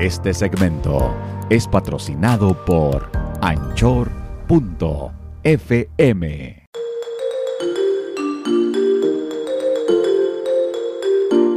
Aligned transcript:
Este 0.00 0.34
segmento 0.34 1.10
es 1.48 1.66
patrocinado 1.66 2.54
por 2.66 3.10
anchor.fm. 3.40 4.12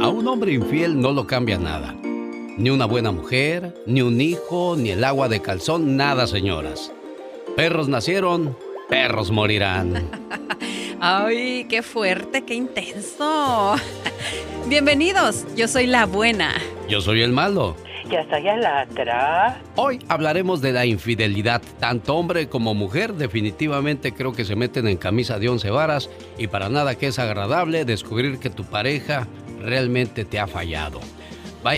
A 0.00 0.08
un 0.08 0.26
hombre 0.26 0.54
infiel 0.54 0.98
no 0.98 1.12
lo 1.12 1.26
cambia 1.26 1.58
nada. 1.58 1.94
Ni 2.56 2.70
una 2.70 2.86
buena 2.86 3.12
mujer, 3.12 3.74
ni 3.84 4.00
un 4.00 4.18
hijo, 4.22 4.74
ni 4.74 4.88
el 4.88 5.04
agua 5.04 5.28
de 5.28 5.42
calzón, 5.42 5.98
nada, 5.98 6.26
señoras. 6.26 6.90
Perros 7.56 7.90
nacieron, 7.90 8.56
perros 8.88 9.30
morirán. 9.30 10.10
Ay, 11.00 11.66
qué 11.68 11.82
fuerte, 11.82 12.46
qué 12.46 12.54
intenso. 12.54 13.74
Bienvenidos, 14.66 15.44
yo 15.56 15.68
soy 15.68 15.86
la 15.86 16.06
buena. 16.06 16.54
Yo 16.88 17.02
soy 17.02 17.20
el 17.20 17.32
malo. 17.32 17.76
Yo 18.10 18.18
soy 18.28 18.48
el 18.48 18.60
otro. 18.60 19.12
Hoy 19.76 20.00
hablaremos 20.08 20.60
de 20.60 20.72
la 20.72 20.84
infidelidad. 20.84 21.62
Tanto 21.78 22.16
hombre 22.16 22.48
como 22.48 22.74
mujer 22.74 23.14
definitivamente 23.14 24.12
creo 24.12 24.32
que 24.32 24.44
se 24.44 24.56
meten 24.56 24.88
en 24.88 24.96
camisa 24.96 25.38
de 25.38 25.48
once 25.48 25.70
varas 25.70 26.10
y 26.36 26.48
para 26.48 26.68
nada 26.68 26.96
que 26.96 27.06
es 27.06 27.18
agradable 27.18 27.84
descubrir 27.84 28.38
que 28.38 28.50
tu 28.50 28.64
pareja 28.64 29.28
realmente 29.60 30.24
te 30.24 30.40
ha 30.40 30.46
fallado 30.46 31.00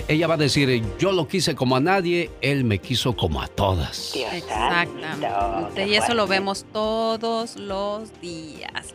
ella 0.07 0.27
va 0.27 0.35
a 0.35 0.37
decir, 0.37 0.81
yo 0.97 1.11
lo 1.11 1.27
quise 1.27 1.55
como 1.55 1.75
a 1.75 1.79
nadie, 1.79 2.31
él 2.41 2.63
me 2.63 2.79
quiso 2.79 3.15
como 3.15 3.41
a 3.41 3.47
todas. 3.47 4.15
Exactamente. 4.15 5.87
Y 5.87 5.95
eso 5.95 6.13
lo 6.13 6.25
vemos 6.27 6.65
todos 6.71 7.57
los 7.57 8.19
días. 8.21 8.93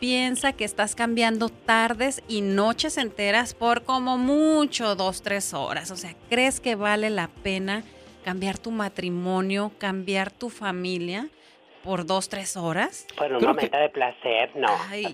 Piensa 0.00 0.52
que 0.52 0.64
estás 0.64 0.94
cambiando 0.94 1.48
tardes 1.48 2.22
y 2.28 2.42
noches 2.42 2.98
enteras 2.98 3.54
por 3.54 3.82
como 3.82 4.18
mucho 4.18 4.94
dos, 4.94 5.22
tres 5.22 5.54
horas. 5.54 5.90
O 5.90 5.96
sea, 5.96 6.14
¿crees 6.28 6.60
que 6.60 6.74
vale 6.74 7.10
la 7.10 7.28
pena 7.28 7.82
cambiar 8.24 8.58
tu 8.58 8.70
matrimonio, 8.70 9.72
cambiar 9.78 10.30
tu 10.30 10.50
familia? 10.50 11.28
por 11.86 12.04
dos, 12.04 12.28
tres 12.28 12.56
horas. 12.56 13.06
Por 13.16 13.32
un 13.32 13.44
momento 13.44 13.78
de 13.78 13.88
placer, 13.90 14.50
no. 14.56 14.66
Ay, 14.90 15.06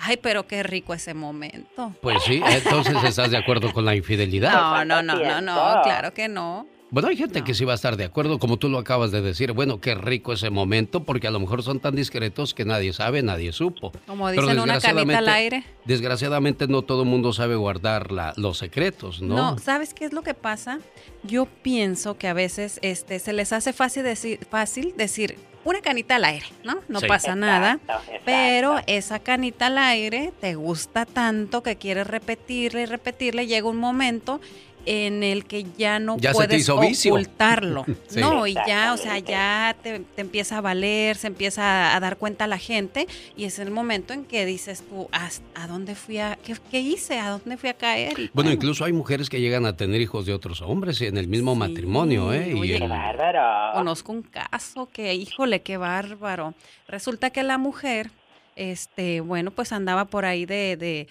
ay, 0.00 0.16
pero 0.16 0.44
qué 0.48 0.64
rico 0.64 0.92
ese 0.92 1.14
momento. 1.14 1.94
Pues 2.02 2.24
sí, 2.24 2.42
entonces 2.44 2.96
estás 3.04 3.30
de 3.30 3.38
acuerdo 3.38 3.72
con 3.72 3.84
la 3.84 3.94
infidelidad. 3.94 4.52
No, 4.52 4.84
no, 4.84 5.00
no, 5.00 5.14
no, 5.14 5.40
no, 5.40 5.82
claro 5.84 6.12
que 6.12 6.26
no. 6.26 6.66
Bueno, 6.96 7.10
hay 7.10 7.16
gente 7.18 7.44
que 7.44 7.52
sí 7.52 7.66
va 7.66 7.72
a 7.72 7.74
estar 7.74 7.98
de 7.98 8.04
acuerdo, 8.04 8.38
como 8.38 8.56
tú 8.56 8.70
lo 8.70 8.78
acabas 8.78 9.10
de 9.10 9.20
decir. 9.20 9.52
Bueno, 9.52 9.82
qué 9.82 9.94
rico 9.94 10.32
ese 10.32 10.48
momento, 10.48 11.04
porque 11.04 11.26
a 11.26 11.30
lo 11.30 11.38
mejor 11.38 11.62
son 11.62 11.78
tan 11.78 11.94
discretos 11.94 12.54
que 12.54 12.64
nadie 12.64 12.94
sabe, 12.94 13.22
nadie 13.22 13.52
supo. 13.52 13.92
Como 14.06 14.30
dicen, 14.30 14.58
una 14.58 14.80
canita 14.80 15.18
al 15.18 15.28
aire. 15.28 15.64
Desgraciadamente, 15.84 16.68
no 16.68 16.80
todo 16.80 17.02
el 17.02 17.08
mundo 17.10 17.34
sabe 17.34 17.54
guardar 17.54 18.08
los 18.38 18.56
secretos, 18.56 19.20
¿no? 19.20 19.36
No, 19.36 19.58
¿sabes 19.58 19.92
qué 19.92 20.06
es 20.06 20.14
lo 20.14 20.22
que 20.22 20.32
pasa? 20.32 20.78
Yo 21.22 21.44
pienso 21.44 22.16
que 22.16 22.28
a 22.28 22.32
veces 22.32 22.78
este, 22.80 23.18
se 23.18 23.34
les 23.34 23.52
hace 23.52 23.74
fácil 23.74 24.02
decir, 24.02 24.40
fácil 24.50 24.94
decir 24.96 25.36
una 25.64 25.82
canita 25.82 26.16
al 26.16 26.24
aire, 26.24 26.46
¿no? 26.64 26.78
No 26.88 27.02
pasa 27.02 27.36
nada. 27.36 27.78
Pero 28.24 28.80
esa 28.86 29.18
canita 29.18 29.66
al 29.66 29.76
aire 29.76 30.32
te 30.40 30.54
gusta 30.54 31.04
tanto 31.04 31.62
que 31.62 31.76
quieres 31.76 32.06
repetirle 32.06 32.82
y 32.82 32.86
repetirle. 32.86 33.46
Llega 33.46 33.68
un 33.68 33.76
momento 33.76 34.40
en 34.86 35.22
el 35.22 35.44
que 35.44 35.66
ya 35.76 35.98
no 35.98 36.16
puedes 36.16 36.68
ocultarlo. 36.68 37.84
No, 38.16 38.46
y 38.46 38.54
ya, 38.54 38.92
o 38.94 38.96
sea, 38.96 39.18
ya 39.18 39.76
te, 39.82 40.02
empieza 40.16 40.58
a 40.58 40.60
valer, 40.60 41.16
se 41.16 41.26
empieza 41.26 41.94
a, 41.94 42.00
dar 42.00 42.16
cuenta 42.16 42.46
la 42.46 42.56
gente 42.56 43.06
y 43.36 43.44
es 43.44 43.58
el 43.58 43.70
momento 43.70 44.14
en 44.14 44.24
que 44.24 44.46
dices 44.46 44.84
tú, 44.88 45.08
¿a, 45.12 45.66
dónde 45.66 45.94
fui 45.94 46.18
a, 46.18 46.38
qué, 46.70 46.80
hice? 46.80 47.18
¿A 47.18 47.30
dónde 47.30 47.56
fui 47.56 47.68
a 47.68 47.74
caer? 47.74 48.30
bueno, 48.32 48.50
incluso 48.52 48.84
hay 48.84 48.92
mujeres 48.92 49.28
que 49.28 49.40
llegan 49.40 49.66
a 49.66 49.76
tener 49.76 50.00
hijos 50.00 50.24
de 50.24 50.32
otros 50.32 50.62
hombres 50.62 51.00
en 51.02 51.18
el 51.18 51.28
mismo 51.28 51.54
matrimonio, 51.54 52.32
¿eh? 52.32 52.54
Oye, 52.54 52.78
qué 52.78 52.86
bárbaro. 52.86 53.74
Conozco 53.74 54.12
un 54.12 54.22
caso 54.22 54.88
que, 54.92 55.14
híjole, 55.14 55.60
qué 55.62 55.76
bárbaro. 55.76 56.54
Resulta 56.88 57.30
que 57.30 57.42
la 57.42 57.58
mujer, 57.58 58.10
este, 58.54 59.20
bueno, 59.20 59.50
pues 59.50 59.72
andaba 59.72 60.06
por 60.06 60.24
ahí 60.24 60.46
de 60.46 60.76
de 60.76 61.08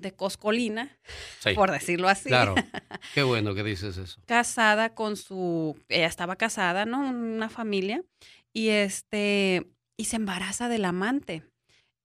Coscolina, 0.00 0.98
por 1.54 1.70
decirlo 1.70 2.08
así. 2.08 2.28
Claro. 2.28 2.54
Qué 3.14 3.22
bueno 3.22 3.54
que 3.54 3.62
dices 3.62 3.96
eso. 3.96 4.20
casada 4.26 4.94
con 4.94 5.16
su, 5.16 5.76
ella 5.88 6.06
estaba 6.06 6.36
casada, 6.36 6.86
¿no? 6.86 7.00
Una 7.10 7.48
familia 7.48 8.02
y 8.52 8.68
este 8.68 9.66
y 9.96 10.06
se 10.06 10.16
embaraza 10.16 10.68
del 10.68 10.84
amante. 10.84 11.42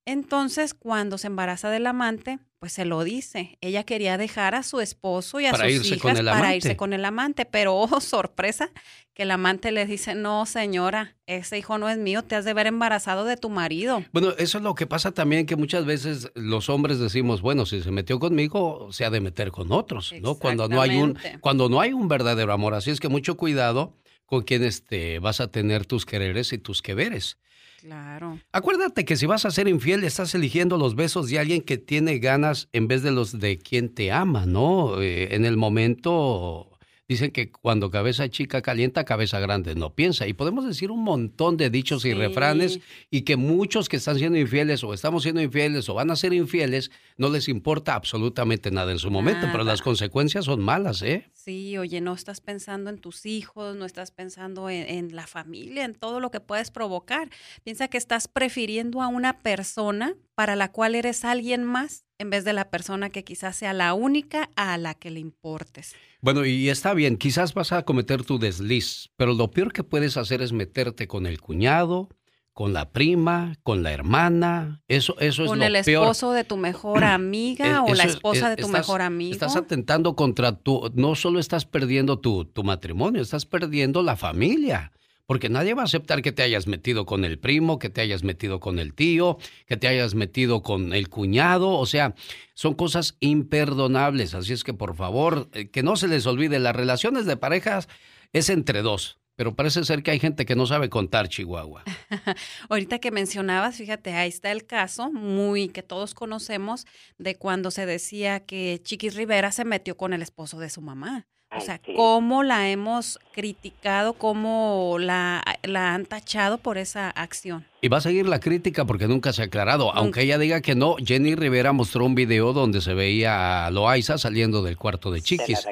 Entonces, 0.08 0.74
cuando 0.74 1.18
se 1.18 1.28
embaraza 1.28 1.70
del 1.70 1.86
amante, 1.86 2.40
pues 2.60 2.72
se 2.72 2.86
lo 2.86 3.04
dice. 3.04 3.58
Ella 3.60 3.84
quería 3.84 4.18
dejar 4.18 4.56
a 4.56 4.64
su 4.64 4.80
esposo 4.80 5.42
y 5.42 5.48
a 5.48 5.54
sus 5.54 5.92
hijas 5.92 6.22
para 6.22 6.56
irse 6.56 6.78
con 6.78 6.94
el 6.94 7.04
amante, 7.04 7.44
pero 7.44 7.76
oh, 7.76 8.00
sorpresa, 8.00 8.72
que 9.14 9.24
el 9.24 9.32
amante 9.32 9.74
le 9.74 9.86
dice, 9.86 10.16
no 10.16 10.46
señora, 10.46 11.18
ese 11.26 11.58
hijo 11.58 11.78
no 11.78 11.90
es 11.90 11.98
mío, 11.98 12.24
te 12.24 12.36
has 12.36 12.46
de 12.46 12.54
ver 12.54 12.68
embarazado 12.68 13.26
de 13.26 13.36
tu 13.36 13.50
marido. 13.50 14.02
Bueno, 14.14 14.30
eso 14.38 14.60
es 14.60 14.64
lo 14.64 14.76
que 14.76 14.88
pasa 14.88 15.12
también, 15.12 15.46
que 15.46 15.58
muchas 15.58 15.86
veces 15.86 16.32
los 16.36 16.70
hombres 16.70 17.00
decimos, 17.00 17.42
bueno, 17.42 17.66
si 17.66 17.84
se 17.84 17.92
metió 17.92 18.18
conmigo, 18.18 18.88
se 18.94 19.04
ha 19.04 19.10
de 19.10 19.20
meter 19.20 19.52
con 19.52 19.74
otros, 19.74 20.14
¿no? 20.22 20.36
Cuando 20.36 20.70
no 20.70 20.82
hay 20.82 20.96
un, 20.96 21.20
cuando 21.42 21.68
no 21.68 21.82
hay 21.82 21.92
un 21.92 22.08
verdadero 22.08 22.54
amor. 22.54 22.76
Así 22.76 22.92
es 22.92 23.02
que 23.02 23.10
mucho 23.10 23.36
cuidado 23.36 23.94
con 24.26 24.44
quienes 24.44 24.86
te 24.86 25.20
vas 25.20 25.42
a 25.42 25.52
tener 25.52 25.86
tus 25.86 26.06
quereres 26.06 26.54
y 26.54 26.60
tus 26.60 26.82
que 26.82 26.94
veres. 26.94 27.38
Claro. 27.80 28.40
Acuérdate 28.52 29.06
que 29.06 29.16
si 29.16 29.26
vas 29.26 29.46
a 29.46 29.52
ser 29.52 29.68
infiel, 29.68 30.04
estás 30.04 30.34
eligiendo 30.36 30.78
los 30.78 30.96
besos 30.96 31.30
de 31.30 31.40
alguien 31.40 31.62
que 31.62 31.78
tiene 31.78 32.20
ganas 32.20 32.70
en 32.74 32.88
vez 32.88 33.04
de 33.04 33.12
los 33.12 33.40
de 33.40 33.60
quien 33.60 33.94
te 33.94 34.12
ama, 34.12 34.46
¿no? 34.46 35.02
Eh, 35.02 35.36
en 35.36 35.46
el 35.46 35.58
momento 35.58 36.78
Dicen 37.08 37.32
que 37.32 37.52
cuando 37.52 37.90
cabeza 37.90 38.28
chica 38.28 38.62
calienta, 38.62 39.06
cabeza 39.06 39.40
grande 39.40 39.76
no 39.76 39.96
piensa. 39.96 40.28
Y 40.28 40.34
podemos 40.34 40.66
decir 40.66 40.92
un 40.92 41.04
montón 41.04 41.56
de 41.56 41.70
dichos 41.70 42.04
y 42.04 42.14
refranes 42.14 42.82
y 43.10 43.22
que 43.22 43.38
muchos 43.38 43.88
que 43.88 43.96
están 43.96 44.18
siendo 44.18 44.38
infieles 44.38 44.84
o 44.84 44.94
estamos 44.94 45.24
siendo 45.24 45.42
infieles 45.42 45.88
o 45.88 45.94
van 45.94 46.12
a 46.12 46.18
ser 46.18 46.34
infieles, 46.34 46.92
no 47.16 47.30
les 47.30 47.48
importa 47.48 47.96
absolutamente 47.96 48.72
nada 48.72 48.92
en 48.92 49.00
su 49.00 49.10
momento, 49.10 49.48
pero 49.54 49.64
las 49.64 49.82
consecuencias 49.82 50.44
son 50.46 50.60
malas, 50.60 51.02
¿eh? 51.02 51.30
Sí, 51.48 51.78
oye, 51.78 52.02
no 52.02 52.14
estás 52.14 52.42
pensando 52.42 52.90
en 52.90 52.98
tus 52.98 53.26
hijos, 53.26 53.78
no 53.78 53.86
estás 53.86 54.12
pensando 54.12 54.70
en, 54.70 55.16
la 55.16 55.26
familia, 55.28 55.86
en 55.86 55.96
todo 55.96 56.20
lo 56.20 56.30
que 56.30 56.42
puedes 56.42 56.72
provocar. 56.72 57.30
Piensa 57.64 57.88
que 57.88 57.98
estás 57.98 58.28
prefiriendo 58.28 59.02
a 59.02 59.08
una 59.08 59.40
persona 59.40 60.14
para 60.36 60.58
la 60.58 60.74
cual 60.74 60.94
eres 60.94 61.24
alguien 61.24 61.64
más 61.64 62.04
en 62.20 62.32
vez 62.32 62.44
de 62.44 62.52
la 62.52 62.70
persona 62.70 63.10
que 63.12 63.24
quizás 63.24 63.56
sea 63.56 63.72
la 63.72 63.94
única 63.94 64.50
a 64.58 64.78
la 64.78 64.94
que 64.94 65.10
le 65.10 65.22
importes. 65.22 65.96
Bueno, 66.20 66.44
y 66.44 66.68
está 66.68 66.94
bien, 66.94 67.16
quizás 67.16 67.54
vas 67.54 67.72
a 67.72 67.84
cometer 67.84 68.26
tu 68.26 68.40
desliz, 68.40 69.12
pero 69.16 69.34
lo 69.34 69.50
peor 69.50 69.72
que 69.72 69.86
puedes 69.86 70.18
hacer 70.18 70.42
es 70.42 70.52
meterte 70.52 71.08
con 71.08 71.26
el 71.26 71.40
cuñado, 71.40 72.10
con 72.58 72.74
la 72.74 72.90
prima, 72.90 73.54
con 73.62 73.84
la 73.84 73.92
hermana, 73.92 74.82
eso, 74.88 75.16
eso 75.20 75.44
es 75.44 75.48
con 75.48 75.60
lo 75.60 75.66
el 75.66 75.76
esposo 75.76 76.32
de 76.32 76.44
tu 76.44 76.58
mejor 76.58 77.04
amiga 77.04 77.84
o 77.84 77.94
la 77.94 78.06
esposa 78.06 78.50
de 78.50 78.56
tu 78.56 78.68
mejor 78.68 79.04
amigo. 79.04 79.32
Estás 79.32 79.56
atentando 79.56 80.16
contra 80.16 80.54
tu, 80.54 80.92
no 80.96 81.14
solo 81.14 81.40
estás 81.40 81.68
perdiendo 81.68 82.18
tu, 82.18 82.46
tu 82.46 82.64
matrimonio, 82.64 83.22
estás 83.22 83.46
perdiendo 83.46 84.02
la 84.02 84.16
familia 84.16 84.92
porque 85.28 85.50
nadie 85.50 85.76
va 85.76 85.84
a 85.84 85.86
aceptar 85.86 86.24
que 86.24 86.32
te 86.32 86.42
hayas 86.42 86.66
metido 86.66 87.06
con 87.06 87.26
el 87.26 87.38
primo, 87.38 87.78
que 87.78 87.92
te 87.92 88.02
hayas 88.02 88.24
metido 88.24 88.60
con 88.60 88.80
el 88.80 88.96
tío, 88.96 89.38
que 89.68 89.78
te 89.78 89.88
hayas 89.88 90.16
metido 90.16 90.64
con 90.64 90.94
el 90.94 91.10
cuñado, 91.10 91.70
o 91.70 91.86
sea, 91.86 92.16
son 92.56 92.74
cosas 92.74 93.18
imperdonables, 93.20 94.34
así 94.34 94.54
es 94.54 94.64
que 94.64 94.74
por 94.74 94.96
favor, 94.96 95.48
eh, 95.54 95.70
que 95.70 95.84
no 95.84 95.96
se 95.96 96.08
les 96.08 96.26
olvide, 96.26 96.58
las 96.58 96.76
relaciones 96.76 97.28
de 97.28 97.38
parejas 97.38 97.88
es 98.34 98.50
entre 98.50 98.82
dos. 98.82 99.20
Pero 99.38 99.56
parece 99.56 99.84
ser 99.86 100.02
que 100.02 100.10
hay 100.10 100.20
gente 100.20 100.48
que 100.48 100.56
no 100.56 100.66
sabe 100.66 100.90
contar 100.90 101.30
Chihuahua. 101.30 101.84
Ahorita 102.70 102.98
que 102.98 103.12
mencionabas, 103.12 103.78
fíjate, 103.78 104.14
ahí 104.14 104.30
está 104.30 104.52
el 104.52 104.66
caso 104.66 105.12
muy 105.12 105.70
que 105.70 105.84
todos 105.84 106.16
conocemos 106.16 106.88
de 107.20 107.36
cuando 107.36 107.70
se 107.70 107.86
decía 107.86 108.40
que 108.40 108.82
Chiquis 108.84 109.14
Rivera 109.14 109.52
se 109.52 109.64
metió 109.64 109.96
con 109.96 110.14
el 110.14 110.24
esposo 110.24 110.58
de 110.58 110.72
su 110.72 110.82
mamá. 110.82 111.28
O 111.56 111.62
sea, 111.62 111.80
cómo 111.96 112.44
la 112.44 112.70
hemos 112.70 113.20
criticado, 113.32 114.14
cómo 114.14 114.98
la, 115.00 115.42
la, 115.64 115.94
han 115.94 116.06
tachado 116.06 116.58
por 116.58 116.78
esa 116.78 117.10
acción. 117.10 117.66
Y 117.82 117.88
va 117.88 117.98
a 117.98 118.02
seguir 118.02 118.28
la 118.28 118.42
crítica 118.42 118.84
porque 118.84 119.08
nunca 119.08 119.32
se 119.32 119.42
ha 119.42 119.46
aclarado. 119.46 119.94
Aunque 119.96 120.24
ella 120.24 120.38
diga 120.38 120.60
que 120.60 120.76
no, 120.76 120.98
Jenny 120.98 121.36
Rivera 121.36 121.72
mostró 121.72 122.06
un 122.06 122.16
video 122.16 122.52
donde 122.52 122.82
se 122.82 122.94
veía 122.94 123.66
a 123.66 123.72
Loaiza 123.72 124.18
saliendo 124.18 124.62
del 124.62 124.76
cuarto 124.76 125.10
de 125.10 125.22
Chiquis. 125.22 125.66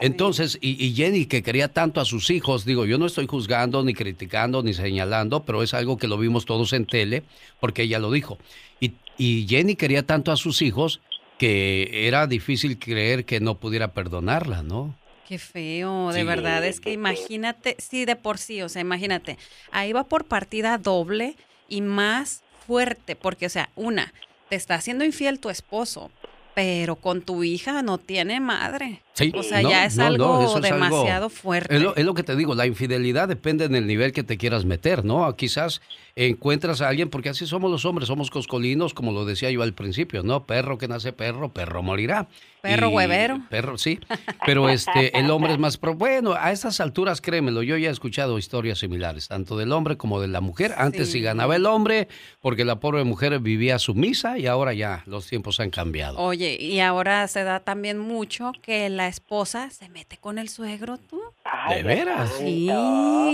Entonces, 0.00 0.58
y, 0.60 0.84
y, 0.84 0.94
Jenny 0.94 1.26
que 1.26 1.44
quería 1.44 1.68
tanto 1.68 2.00
a 2.00 2.04
sus 2.04 2.30
hijos, 2.30 2.64
digo, 2.64 2.84
yo 2.84 2.98
no 2.98 3.06
estoy 3.06 3.28
juzgando, 3.28 3.84
ni 3.84 3.94
criticando, 3.94 4.64
ni 4.64 4.74
señalando, 4.74 5.44
pero 5.44 5.62
es 5.62 5.74
algo 5.74 5.96
que 5.96 6.08
lo 6.08 6.18
vimos 6.18 6.44
todos 6.44 6.72
en 6.72 6.86
tele 6.86 7.22
porque 7.60 7.82
ella 7.82 8.00
lo 8.00 8.10
dijo. 8.10 8.36
Y, 8.80 8.94
y 9.16 9.46
Jenny 9.48 9.76
quería 9.76 10.04
tanto 10.04 10.32
a 10.32 10.36
sus 10.36 10.60
hijos 10.60 11.00
que 11.38 12.06
era 12.08 12.26
difícil 12.26 12.78
creer 12.78 13.24
que 13.24 13.38
no 13.40 13.54
pudiera 13.54 13.92
perdonarla, 13.92 14.62
¿no? 14.62 14.99
Qué 15.30 15.38
feo, 15.38 16.10
de 16.10 16.24
verdad. 16.24 16.64
Es 16.64 16.80
que 16.80 16.90
imagínate, 16.90 17.76
sí, 17.78 18.04
de 18.04 18.16
por 18.16 18.36
sí, 18.36 18.62
o 18.62 18.68
sea, 18.68 18.82
imagínate, 18.82 19.38
ahí 19.70 19.92
va 19.92 20.02
por 20.02 20.24
partida 20.24 20.76
doble 20.76 21.36
y 21.68 21.82
más 21.82 22.42
fuerte, 22.66 23.14
porque, 23.14 23.46
o 23.46 23.48
sea, 23.48 23.70
una, 23.76 24.12
te 24.48 24.56
está 24.56 24.74
haciendo 24.74 25.04
infiel 25.04 25.38
tu 25.38 25.48
esposo, 25.48 26.10
pero 26.56 26.96
con 26.96 27.22
tu 27.22 27.44
hija 27.44 27.80
no 27.82 27.98
tiene 27.98 28.40
madre. 28.40 29.02
O 29.34 29.42
sea, 29.42 29.62
ya 29.62 29.84
es 29.84 29.98
algo 29.98 30.60
demasiado 30.60 31.28
fuerte. 31.28 31.76
Es 31.76 32.04
lo, 32.04 32.14
que 32.14 32.22
te 32.22 32.36
digo, 32.36 32.54
la 32.54 32.66
infidelidad 32.66 33.28
depende 33.28 33.64
en 33.64 33.74
el 33.74 33.86
nivel 33.86 34.12
que 34.12 34.22
te 34.22 34.36
quieras 34.36 34.64
meter, 34.64 35.04
¿no? 35.04 35.34
Quizás 35.36 35.80
encuentras 36.16 36.80
a 36.80 36.88
alguien, 36.88 37.08
porque 37.08 37.28
así 37.28 37.46
somos 37.46 37.70
los 37.70 37.84
hombres, 37.84 38.08
somos 38.08 38.30
coscolinos, 38.30 38.94
como 38.94 39.12
lo 39.12 39.24
decía 39.24 39.50
yo 39.50 39.62
al 39.62 39.74
principio, 39.74 40.22
¿no? 40.22 40.44
Perro 40.44 40.78
que 40.78 40.88
nace 40.88 41.12
perro, 41.12 41.52
perro 41.52 41.82
morirá. 41.82 42.28
Perro 42.60 42.90
huevero. 42.90 43.40
Perro, 43.48 43.78
sí. 43.78 43.98
Pero 44.46 44.68
este, 44.68 45.18
el 45.18 45.30
hombre 45.30 45.52
es 45.52 45.58
más 45.58 45.76
pro. 45.78 45.94
Bueno, 45.94 46.34
a 46.34 46.52
estas 46.52 46.80
alturas, 46.80 47.20
créemelo, 47.20 47.62
yo 47.62 47.76
ya 47.76 47.88
he 47.88 47.92
escuchado 47.92 48.38
historias 48.38 48.78
similares, 48.78 49.28
tanto 49.28 49.56
del 49.56 49.72
hombre 49.72 49.96
como 49.96 50.20
de 50.20 50.28
la 50.28 50.40
mujer. 50.40 50.74
Antes 50.76 51.10
sí 51.10 51.20
ganaba 51.20 51.56
el 51.56 51.66
hombre, 51.66 52.08
porque 52.40 52.64
la 52.64 52.80
pobre 52.80 53.04
mujer 53.04 53.38
vivía 53.40 53.78
sumisa 53.78 54.38
y 54.38 54.46
ahora 54.46 54.74
ya 54.74 55.02
los 55.06 55.26
tiempos 55.26 55.60
han 55.60 55.70
cambiado. 55.70 56.18
Oye, 56.18 56.56
y 56.60 56.80
ahora 56.80 57.26
se 57.28 57.44
da 57.44 57.60
también 57.60 57.98
mucho 57.98 58.52
que 58.62 58.90
la 58.90 59.08
esposa 59.10 59.68
se 59.70 59.88
mete 59.90 60.16
con 60.16 60.38
el 60.38 60.48
suegro, 60.48 60.96
¿tú? 60.96 61.20
¿De 61.68 61.82
veras? 61.82 62.30
Sí, 62.38 62.66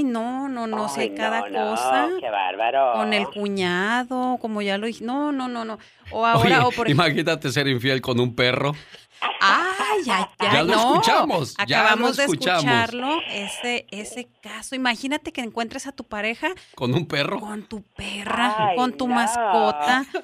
no, 0.04 0.48
no, 0.48 0.66
no, 0.66 0.88
sé, 0.88 1.14
cada 1.14 1.42
cosa. 1.42 2.08
qué 2.18 2.28
bárbaro. 2.28 2.94
Con 2.94 3.12
el 3.12 3.28
cuñado, 3.28 4.38
como 4.40 4.62
ya 4.62 4.78
lo 4.78 4.86
dije. 4.86 5.04
No, 5.04 5.30
no, 5.30 5.46
no, 5.46 5.64
no. 5.64 5.78
O 6.10 6.26
ahora, 6.26 6.66
o 6.66 6.72
por 6.72 6.90
Imagínate 6.90 7.52
ser 7.52 7.68
infiel 7.68 8.00
con 8.00 8.18
un 8.18 8.34
perro. 8.34 8.74
Ay, 9.96 10.02
ya, 10.06 10.30
ya, 10.40 10.52
ya 10.52 10.62
lo 10.62 10.74
escuchamos. 10.74 11.54
Acabamos 11.58 12.16
ya 12.16 12.24
lo 12.26 12.32
escuchamos. 12.32 12.64
de 12.64 12.70
escucharlo, 12.70 13.20
ese, 13.30 13.86
ese 13.90 14.28
caso. 14.42 14.74
Imagínate 14.74 15.32
que 15.32 15.40
encuentres 15.40 15.86
a 15.86 15.92
tu 15.92 16.04
pareja. 16.04 16.48
¿Con 16.74 16.94
un 16.94 17.06
perro? 17.06 17.40
Con 17.40 17.62
tu 17.64 17.82
perra, 17.82 18.72
con 18.76 18.96
tu 18.96 19.06
mascota. 19.06 20.04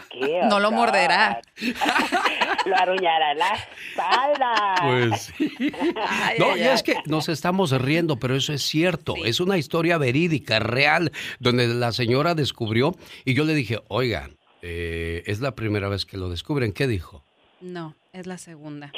No 0.49 0.61
lo 0.61 0.71
morderá. 0.71 1.41
lo 2.67 2.77
arruñará 2.77 3.35
la 3.35 3.55
espalda. 3.55 4.75
Pues 4.83 5.33
sí. 5.37 5.73
no, 6.39 6.57
y 6.57 6.63
es 6.63 6.83
que 6.83 6.97
nos 7.07 7.29
estamos 7.29 7.71
riendo, 7.73 8.19
pero 8.19 8.37
eso 8.37 8.53
es 8.53 8.63
cierto. 8.63 9.15
Es 9.25 9.41
una 9.41 9.59
historia 9.59 9.99
verídica, 9.99 10.59
real, 10.59 11.13
donde 11.39 11.67
la 11.69 11.93
señora 11.93 12.35
descubrió 12.35 12.95
y 13.25 13.35
yo 13.35 13.45
le 13.45 13.55
dije, 13.55 13.81
oiga, 13.89 14.31
eh, 14.63 15.23
es 15.27 15.41
la 15.41 15.55
primera 15.55 15.89
vez 15.89 16.07
que 16.07 16.17
lo 16.17 16.29
descubren. 16.29 16.73
¿Qué 16.73 16.87
dijo? 16.87 17.25
No, 17.61 17.95
es 18.13 18.27
la 18.27 18.39
segunda. 18.39 18.93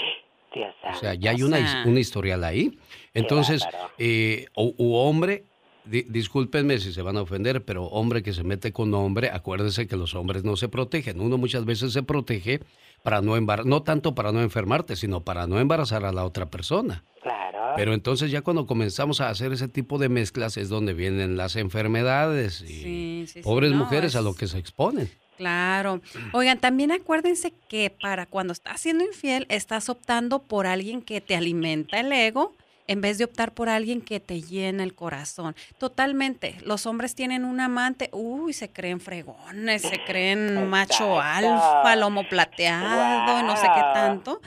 O 0.93 0.95
sea, 0.99 1.15
ya 1.15 1.31
hay 1.31 1.43
una, 1.43 1.85
una 1.87 2.01
historial 2.01 2.45
ahí. 2.45 2.79
Entonces, 3.13 3.65
eh, 3.99 4.47
u, 4.57 4.95
hombre, 4.95 5.45
discúlpenme 5.85 6.79
si 6.79 6.93
se 6.93 7.03
van 7.03 7.17
a 7.17 7.23
ofender, 7.23 7.65
pero 7.65 7.85
hombre 7.85 8.23
que 8.23 8.33
se 8.33 8.45
mete 8.45 8.73
con 8.73 8.93
hombre, 8.95 9.31
acuérdese 9.31 9.87
que 9.87 9.97
los 9.97 10.15
hombres 10.15 10.45
no 10.45 10.57
se 10.57 10.69
protegen. 10.69 11.21
Uno 11.21 11.39
muchas 11.39 11.65
veces 11.65 11.93
se 11.93 12.03
protege 12.03 12.61
para 13.03 13.21
no 13.21 13.37
embarazar, 13.37 13.67
no 13.67 13.83
tanto 13.83 14.15
para 14.15 14.33
no 14.33 14.41
enfermarte, 14.41 14.97
sino 14.97 15.23
para 15.23 15.47
no 15.47 15.61
embarazar 15.61 16.05
a 16.05 16.13
la 16.13 16.25
otra 16.25 16.47
persona. 16.47 17.05
Claro. 17.23 17.75
Pero 17.77 17.93
entonces 17.93 18.31
ya 18.31 18.43
cuando 18.43 18.67
comenzamos 18.67 19.21
a 19.21 19.29
hacer 19.29 19.53
ese 19.53 19.69
tipo 19.69 19.99
de 19.99 20.09
mezclas 20.09 20.57
es 20.57 20.69
donde 20.69 20.95
vienen 20.95 21.37
las 21.37 21.57
enfermedades 21.57 22.65
y 22.67 23.27
pobres 23.43 23.73
mujeres 23.73 24.17
a 24.17 24.23
lo 24.23 24.35
que 24.35 24.47
se 24.47 24.59
exponen. 24.59 25.11
Claro. 25.37 26.01
Oigan, 26.33 26.59
también 26.59 26.93
acuérdense 26.93 27.53
que 27.69 27.91
para 27.91 28.27
cuando 28.27 28.53
estás 28.53 28.81
siendo 28.81 29.05
infiel, 29.05 29.47
estás 29.49 29.89
optando 29.89 30.41
por 30.41 30.67
alguien 30.67 31.03
que 31.03 31.21
te 31.21 31.37
alimenta 31.37 32.01
el 32.01 32.13
ego 32.13 32.55
en 32.87 33.01
vez 33.01 33.19
de 33.19 33.25
optar 33.25 33.53
por 33.53 33.69
alguien 33.69 34.01
que 34.01 34.21
te 34.21 34.43
llena 34.43 34.83
el 34.83 34.95
corazón. 34.95 35.57
Totalmente. 35.79 36.57
Los 36.65 36.87
hombres 36.87 37.15
tienen 37.15 37.45
un 37.45 37.61
amante, 37.61 38.11
uy, 38.13 38.53
se 38.53 38.71
creen 38.71 39.01
fregones, 39.01 39.83
se 39.83 40.05
creen 40.05 40.69
macho 40.69 41.21
alfa, 41.21 41.97
lomo 41.97 42.29
plateado, 42.29 43.43
no 43.43 43.57
sé 43.57 43.67
qué 43.75 43.81
tanto 43.95 44.41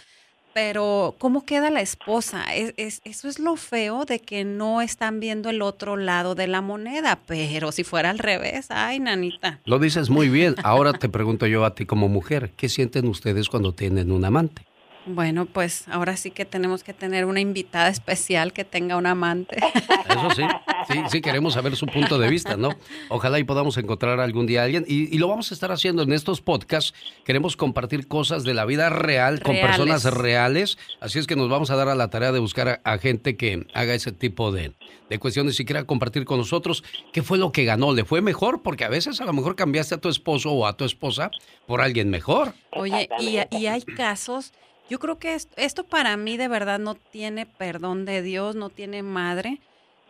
pero 0.58 1.14
¿cómo 1.20 1.46
queda 1.46 1.70
la 1.70 1.82
esposa? 1.82 2.44
Es, 2.56 3.02
eso 3.04 3.28
es 3.28 3.38
lo 3.38 3.58
feo 3.58 4.06
de 4.06 4.18
que 4.18 4.44
no 4.44 4.82
están 4.82 5.20
viendo 5.20 5.52
el 5.52 5.62
otro 5.62 5.98
lado 5.98 6.34
de 6.34 6.48
la 6.48 6.62
moneda, 6.62 7.20
pero 7.28 7.72
si 7.72 7.84
fuera 7.84 8.10
al 8.10 8.18
revés, 8.18 8.72
ay, 8.72 9.00
nanita. 9.00 9.60
Lo 9.66 9.78
dices 9.78 10.10
muy 10.10 10.30
bien. 10.30 10.56
Ahora 10.64 10.94
te 10.94 11.10
pregunto 11.10 11.46
yo 11.46 11.64
a 11.64 11.76
ti 11.76 11.86
como 11.86 12.10
mujer, 12.10 12.54
¿qué 12.58 12.70
sienten 12.70 13.08
ustedes 13.08 13.50
cuando 13.50 13.72
tienen 13.72 14.12
un 14.12 14.26
amante? 14.26 14.64
Bueno, 15.08 15.46
pues 15.46 15.88
ahora 15.88 16.18
sí 16.18 16.32
que 16.32 16.44
tenemos 16.44 16.84
que 16.84 16.94
tener 16.94 17.24
una 17.24 17.40
invitada 17.40 17.88
especial 17.88 18.52
que 18.52 18.66
tenga 18.66 18.98
un 18.98 19.06
amante. 19.06 19.56
Eso 20.10 20.30
sí, 20.36 20.44
sí, 20.90 21.00
sí, 21.10 21.22
queremos 21.22 21.54
saber 21.54 21.78
su 21.78 21.86
punto 21.86 22.20
de 22.20 22.30
vista, 22.30 22.58
¿no? 22.58 22.72
Ojalá 23.08 23.40
y 23.40 23.46
podamos 23.46 23.78
encontrar 23.78 24.20
algún 24.20 24.46
día 24.46 24.62
a 24.62 24.64
alguien. 24.66 24.84
Y, 24.86 25.18
lo 25.18 25.30
vamos 25.30 25.52
a 25.52 25.54
estar 25.54 25.72
haciendo 25.72 26.04
en 26.04 26.12
estos 26.12 26.42
podcasts. 26.42 26.94
Queremos 27.24 27.56
compartir 27.56 28.08
cosas 28.10 28.44
de 28.44 28.54
la 28.54 28.66
vida 28.66 28.90
real 28.90 29.42
con 29.42 29.56
personas 29.56 30.04
reales. 30.04 30.78
Así 31.00 31.20
es 31.20 31.28
que 31.28 31.38
nos 31.38 31.50
vamos 31.50 31.72
a 31.72 31.78
dar 31.78 31.88
a 31.88 31.96
la 31.96 32.10
tarea 32.10 32.34
de 32.34 32.40
buscar 32.40 32.82
a, 32.84 32.98
gente 32.98 33.38
que 33.38 33.66
haga 33.74 33.94
ese 33.94 34.12
tipo 34.12 34.52
de, 34.52 34.74
de 35.10 35.20
cuestiones 35.20 35.58
y 35.60 35.66
quiera 35.66 35.86
compartir 35.86 36.26
con 36.26 36.38
nosotros 36.38 36.84
qué 37.14 37.24
fue 37.24 37.38
lo 37.38 37.54
que 37.54 37.64
ganó. 37.64 37.94
¿Le 37.94 38.04
fue 38.04 38.22
mejor? 38.22 38.62
Porque 38.62 38.84
a 38.84 38.90
veces 38.90 39.22
a 39.22 39.26
lo 39.26 39.32
mejor 39.32 39.56
cambiaste 39.56 39.96
a 39.96 40.02
tu 40.02 40.10
esposo 40.10 40.52
o 40.52 40.68
a 40.68 40.76
tu 40.76 40.84
esposa 40.84 41.32
por 41.66 41.80
alguien 41.80 42.10
mejor. 42.10 42.54
Oye, 42.72 43.08
y, 43.20 43.40
y 43.56 43.68
hay 43.68 43.82
casos 43.82 44.52
yo 44.90 45.00
creo 45.00 45.20
que 45.20 45.38
esto, 45.56 45.84
para 45.84 46.16
mí 46.18 46.38
de 46.38 46.48
verdad 46.48 46.80
no 46.80 46.96
tiene 46.96 47.46
perdón 47.46 48.06
de 48.06 48.22
Dios, 48.22 48.56
no 48.56 48.70
tiene 48.70 49.04
madre, 49.04 49.60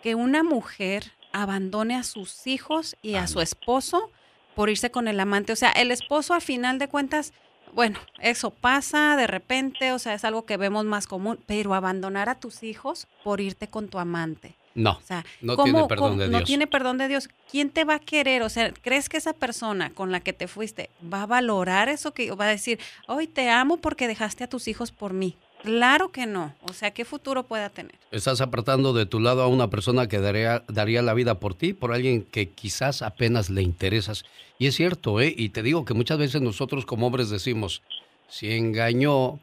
que 0.03 0.15
una 0.15 0.44
mujer 0.44 1.13
abandone 1.31 1.95
a 1.95 2.03
sus 2.03 2.47
hijos 2.47 2.95
y 3.01 3.15
a 3.15 3.27
su 3.27 3.41
esposo 3.41 4.12
por 4.56 4.69
irse 4.69 4.91
con 4.91 5.07
el 5.07 5.19
amante. 5.19 5.53
O 5.53 5.56
sea, 5.56 5.71
el 5.71 5.91
esposo 5.91 6.33
a 6.33 6.41
final 6.41 6.79
de 6.79 6.88
cuentas, 6.88 7.33
bueno, 7.74 8.00
eso 8.19 8.51
pasa 8.51 9.15
de 9.15 9.27
repente, 9.27 9.91
o 9.91 10.00
sea, 10.00 10.13
es 10.13 10.25
algo 10.25 10.45
que 10.45 10.57
vemos 10.57 10.85
más 10.85 11.07
común, 11.07 11.39
pero 11.45 11.74
abandonar 11.74 12.29
a 12.29 12.39
tus 12.39 12.63
hijos 12.63 13.07
por 13.24 13.41
irte 13.41 13.68
con 13.68 13.88
tu 13.88 14.00
amante. 14.00 14.56
No, 14.77 15.00
no 15.41 15.57
tiene 15.57 15.88
perdón 15.88 16.19
de 16.19 16.29
Dios. 16.29 16.39
No 16.39 16.45
tiene 16.45 16.68
perdón 16.68 16.97
de 17.00 17.07
Dios. 17.07 17.29
¿Quién 17.50 17.71
te 17.71 17.83
va 17.83 17.95
a 17.95 18.00
querer? 18.00 18.44
O 18.44 18.50
sea, 18.50 18.71
¿crees 18.71 19.09
que 19.09 19.18
esa 19.18 19.33
persona 19.33 19.89
con 19.89 20.12
la 20.12 20.19
que 20.19 20.33
te 20.33 20.47
fuiste 20.47 20.91
va 21.12 21.24
a 21.24 21.25
valorar 21.25 21.89
eso 21.89 22.13
que 22.13 22.29
va 22.29 22.45
a 22.45 22.50
decir, 22.50 22.79
hoy 23.07 23.25
te 23.25 23.50
amo 23.50 23.77
porque 23.77 24.07
dejaste 24.07 24.44
a 24.44 24.47
tus 24.47 24.68
hijos 24.68 24.91
por 24.91 25.13
mí? 25.13 25.35
Claro 25.63 26.12
que 26.12 26.27
no. 26.27 26.53
O 26.69 26.74
sea, 26.74 26.91
¿qué 26.91 27.06
futuro 27.06 27.41
pueda 27.41 27.69
tener? 27.69 27.95
Estás 28.12 28.39
apartando 28.39 28.94
de 28.94 29.07
tu 29.07 29.19
lado 29.19 29.41
a 29.41 29.47
una 29.47 29.71
persona 29.71 30.07
que 30.07 30.19
daría, 30.19 30.63
daría 30.68 31.01
la 31.01 31.15
vida 31.15 31.39
por 31.39 31.56
ti, 31.56 31.74
por 31.74 31.91
alguien 31.91 32.21
que 32.21 32.50
quizás 32.50 33.01
apenas 33.01 33.50
le 33.50 33.63
interesas. 33.63 34.25
Y 34.59 34.68
es 34.68 34.75
cierto, 34.75 35.19
¿eh? 35.19 35.33
Y 35.35 35.50
te 35.50 35.63
digo 35.63 35.85
que 35.85 35.95
muchas 35.95 36.19
veces 36.19 36.44
nosotros 36.44 36.85
como 36.85 37.07
hombres 37.07 37.31
decimos, 37.31 37.81
si 38.29 38.51
engañó 38.51 39.39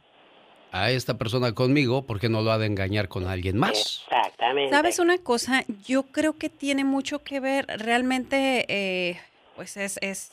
a 0.75 0.91
esta 0.91 1.17
persona 1.17 1.53
conmigo, 1.53 2.03
¿por 2.03 2.19
qué 2.19 2.29
no 2.29 2.43
lo 2.43 2.51
ha 2.51 2.59
de 2.59 2.67
engañar 2.67 3.07
con 3.07 3.29
alguien 3.29 3.57
más? 3.57 4.03
Exactamente. 4.09 4.75
¿Sabes 4.75 4.99
una 4.99 5.19
cosa? 5.19 5.65
Yo 5.87 6.03
creo 6.03 6.37
que 6.37 6.49
tiene 6.51 6.83
mucho 6.83 7.21
que 7.21 7.39
ver, 7.39 7.67
realmente, 7.79 8.67
eh, 8.69 9.21
pues 9.55 9.77
es, 9.77 9.99
es 10.03 10.33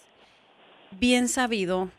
bien 0.89 1.29
sabido 1.29 1.89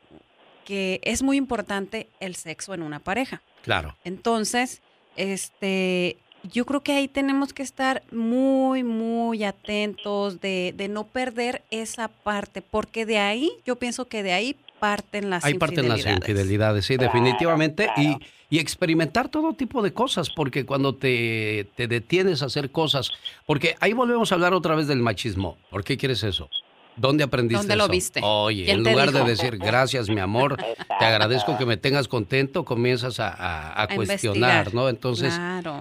que 0.64 1.00
es 1.04 1.22
muy 1.22 1.36
importante 1.36 2.08
el 2.18 2.34
sexo 2.34 2.74
en 2.74 2.82
una 2.82 2.98
pareja. 2.98 3.42
Claro. 3.62 3.96
Entonces, 4.04 4.82
este, 5.14 6.16
yo 6.42 6.66
creo 6.66 6.80
que 6.82 6.94
ahí 6.94 7.06
tenemos 7.06 7.52
que 7.52 7.62
estar 7.62 8.02
muy, 8.10 8.82
muy 8.82 9.44
atentos 9.44 10.40
de, 10.40 10.74
de, 10.76 10.88
no 10.88 11.04
perder 11.04 11.62
esa 11.70 12.08
parte, 12.08 12.60
porque 12.60 13.06
de 13.06 13.20
ahí, 13.20 13.52
yo 13.64 13.76
pienso 13.76 14.08
que 14.08 14.24
de 14.24 14.32
ahí 14.32 14.56
parten 14.82 15.30
las 15.30 15.44
Ahí 15.44 15.54
parten 15.54 15.88
las 15.88 16.04
infidelidades, 16.04 16.84
sí, 16.84 16.96
definitivamente. 16.96 17.88
Y, 17.96 18.16
y, 18.50 18.58
experimentar 18.58 19.28
todo 19.28 19.54
tipo 19.54 19.80
de 19.80 19.92
cosas, 19.92 20.28
porque 20.28 20.66
cuando 20.66 20.96
te, 20.96 21.68
te 21.76 21.86
detienes 21.86 22.42
a 22.42 22.46
hacer 22.46 22.72
cosas, 22.72 23.12
porque 23.46 23.76
ahí 23.78 23.92
volvemos 23.92 24.32
a 24.32 24.34
hablar 24.34 24.54
otra 24.54 24.74
vez 24.74 24.88
del 24.88 24.98
machismo. 24.98 25.56
¿Por 25.70 25.84
qué 25.84 25.96
quieres 25.96 26.24
eso? 26.24 26.50
¿Dónde 26.96 27.24
aprendiste 27.24 27.58
¿Dónde 27.58 27.76
lo 27.76 27.88
viste? 27.88 28.20
Oye, 28.22 28.70
en 28.70 28.84
lugar 28.84 29.12
de 29.12 29.24
decir 29.24 29.56
gracias, 29.58 30.08
mi 30.08 30.20
amor, 30.20 30.56
te 30.98 31.04
agradezco 31.04 31.56
que 31.56 31.66
me 31.66 31.76
tengas 31.76 32.08
contento, 32.08 32.64
comienzas 32.64 33.18
a, 33.18 33.88
cuestionar, 33.94 34.74
¿no? 34.74 34.88
Entonces, 34.88 35.38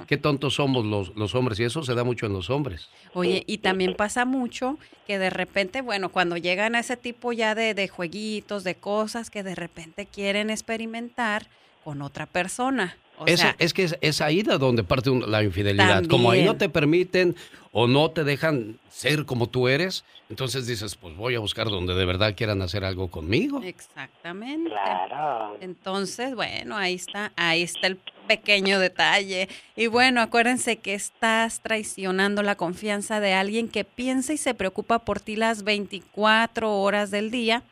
qué 0.07 0.17
tontos 0.17 0.55
somos 0.55 0.85
los, 0.85 1.15
los 1.15 1.35
hombres 1.35 1.59
y 1.59 1.63
eso 1.63 1.83
se 1.83 1.93
da 1.93 2.03
mucho 2.03 2.25
en 2.25 2.33
los 2.33 2.49
hombres. 2.49 2.89
Oye, 3.13 3.43
y 3.47 3.59
también 3.59 3.95
pasa 3.95 4.25
mucho 4.25 4.77
que 5.05 5.19
de 5.19 5.29
repente, 5.29 5.81
bueno, 5.81 6.09
cuando 6.09 6.37
llegan 6.37 6.75
a 6.75 6.79
ese 6.79 6.97
tipo 6.97 7.33
ya 7.33 7.55
de, 7.55 7.73
de 7.73 7.87
jueguitos, 7.87 8.63
de 8.63 8.75
cosas 8.75 9.29
que 9.29 9.43
de 9.43 9.55
repente 9.55 10.05
quieren 10.05 10.49
experimentar 10.49 11.47
con 11.83 12.01
otra 12.01 12.25
persona 12.25 12.97
es, 13.25 13.73
que 13.73 13.89
es, 14.01 14.21
ahí 14.21 14.41
de 14.43 14.57
donde 14.57 14.83
parte 14.83 15.09
la 15.09 15.43
infidelidad. 15.43 16.05
Como 16.05 16.31
ahí 16.31 16.43
no 16.43 16.57
te 16.57 16.69
permiten 16.69 17.35
o 17.71 17.87
no 17.87 18.11
te 18.11 18.23
dejan 18.23 18.79
ser 18.89 19.25
como 19.25 19.47
tú 19.47 19.67
eres, 19.67 20.03
entonces 20.29 20.67
dices, 20.67 20.95
pues 20.95 21.15
voy 21.15 21.35
a 21.35 21.39
buscar 21.39 21.67
donde 21.69 21.93
de 21.93 22.05
verdad 22.05 22.35
quieran 22.35 22.61
hacer 22.61 22.83
algo 22.83 23.09
conmigo. 23.09 23.61
Exactamente. 23.63 24.69
Claro. 24.69 25.57
Entonces, 25.61 26.35
bueno, 26.35 26.77
ahí 26.77 26.95
está, 26.95 27.31
ahí 27.35 27.63
está 27.63 27.87
el 27.87 27.97
pequeño 28.27 28.79
detalle. 28.79 29.49
Y 29.75 29.87
bueno, 29.87 30.21
acuérdense 30.21 30.77
que 30.77 30.93
estás 30.93 31.61
traicionando 31.61 32.43
la 32.43 32.55
confianza 32.55 33.19
de 33.19 33.33
alguien 33.33 33.67
que 33.67 33.83
piensa 33.83 34.33
y 34.33 34.37
se 34.37 34.53
preocupa 34.53 34.99
por 34.99 35.19
ti 35.19 35.35
las 35.35 35.63
24 35.63 36.79
horas 36.79 37.11
del 37.11 37.31
día, 37.31 37.63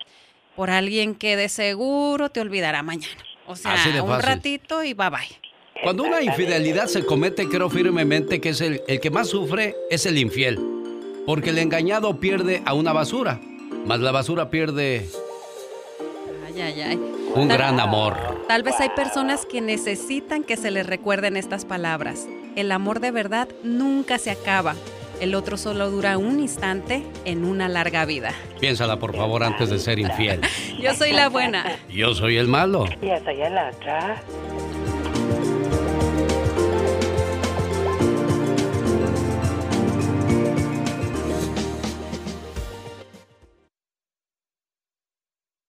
por 0.56 0.70
alguien 0.70 1.16
que 1.16 1.36
de 1.36 1.50
seguro 1.50 2.30
te 2.30 2.42
olvidará 2.42 2.84
mañana. 2.84 3.24
O 3.52 3.56
sea, 3.56 3.76
un 4.04 4.22
ratito 4.22 4.84
y 4.84 4.94
bye 4.94 5.10
bye. 5.10 5.40
Cuando 5.82 6.04
una 6.04 6.22
infidelidad 6.22 6.86
se 6.86 7.04
comete, 7.04 7.48
creo 7.50 7.68
firmemente 7.68 8.40
que 8.40 8.50
es 8.50 8.62
el, 8.62 8.84
el 8.88 9.00
que 9.00 9.10
más 9.10 9.30
sufre 9.30 9.76
es 9.90 10.06
el 10.06 10.20
infiel. 10.20 10.60
Porque 11.26 11.50
el 11.50 11.58
engañado 11.58 12.20
pierde 12.20 12.62
a 12.66 12.74
una 12.76 12.94
basura, 12.94 13.40
más 13.88 14.00
la 14.02 14.12
basura 14.12 14.52
pierde 14.52 15.10
Ay, 16.46 16.62
ay, 16.62 16.82
ay. 16.82 16.96
un 17.34 17.48
Tal- 17.48 17.58
gran 17.58 17.80
amor. 17.80 18.16
Tal 18.48 18.62
vez 18.62 18.76
hay 18.80 18.90
personas 18.90 19.48
que 19.48 19.62
necesitan 19.62 20.44
que 20.44 20.56
se 20.56 20.70
les 20.70 20.86
recuerden 20.86 21.36
estas 21.36 21.66
palabras. 21.66 22.28
El 22.56 22.72
amor 22.72 23.00
de 23.00 23.10
verdad 23.10 23.48
nunca 23.64 24.20
se 24.20 24.30
acaba. 24.30 24.76
El 25.20 25.36
otro 25.36 25.58
solo 25.58 25.92
dura 25.92 26.18
un 26.18 26.40
instante 26.40 27.04
en 27.26 27.44
una 27.44 27.68
larga 27.68 28.06
vida. 28.06 28.34
Piénsala 28.62 29.00
por 29.00 29.16
favor 29.16 29.44
antes 29.44 29.70
de 29.70 29.78
ser 29.78 30.00
infiel. 30.00 30.40
Yo 30.82 30.94
soy 30.94 31.12
la 31.12 31.28
buena. 31.28 31.66
Yo 31.90 32.14
soy 32.14 32.38
el 32.38 32.48
malo. 32.48 32.86
Yo 33.02 33.18
soy 33.26 33.42
el 33.42 33.58
otro. 33.58 34.59